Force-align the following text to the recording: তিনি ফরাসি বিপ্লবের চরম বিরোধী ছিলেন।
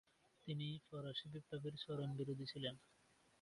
তিনি 0.47 0.67
ফরাসি 0.85 1.25
বিপ্লবের 1.33 1.75
চরম 1.83 2.09
বিরোধী 2.17 2.45
ছিলেন। 2.51 2.75